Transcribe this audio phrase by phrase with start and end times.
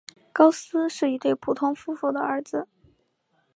[0.33, 2.67] 高斯是一对普通夫妇的儿子。